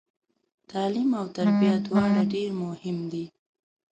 تعلیم 0.69 1.09
او 1.19 1.25
تربیه 1.35 1.75
دواړه 1.85 2.21
ډیر 2.33 2.49
مهم 2.63 2.97
دي 3.11 3.25